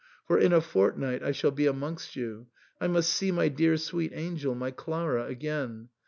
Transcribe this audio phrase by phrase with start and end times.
[0.25, 2.47] For in a fortnight I shall be amongst you.
[2.79, 5.89] I must see my dear sweet angel, my Clara, again.